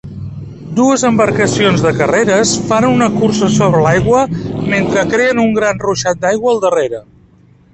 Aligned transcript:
Dues 0.77 1.01
embarcacions 1.09 1.83
de 1.87 1.91
carreres 1.99 2.53
fan 2.71 2.87
una 2.93 3.09
cursa 3.17 3.49
sobre 3.57 3.83
l'aigua 3.87 4.25
mentre 4.75 5.07
creen 5.13 5.43
un 5.45 5.55
gran 5.59 5.85
ruixat 5.87 6.25
d'aigua 6.25 6.57
al 6.57 6.63
darrere. 6.65 7.05